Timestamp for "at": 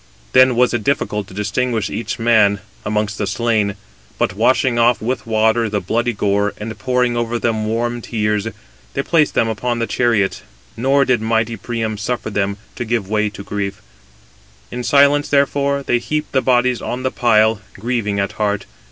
18.19-18.31